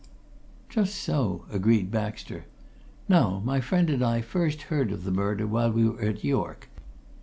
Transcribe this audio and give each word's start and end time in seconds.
"Just 0.67 0.95
so," 0.95 1.45
agreed 1.51 1.91
Baxter. 1.91 2.45
"Now, 3.07 3.39
my 3.45 3.61
friend 3.61 3.87
and 3.91 4.03
I 4.03 4.21
first 4.21 4.63
heard 4.63 4.91
of 4.91 5.03
the 5.03 5.11
murder 5.11 5.45
while 5.45 5.71
we 5.71 5.87
were 5.87 6.01
at 6.01 6.23
York. 6.23 6.67